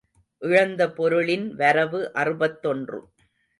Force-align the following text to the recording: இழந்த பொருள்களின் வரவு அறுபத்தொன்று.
இழந்த 0.41 0.81
பொருள்களின் 0.91 1.45
வரவு 1.55 2.01
அறுபத்தொன்று. 2.13 3.01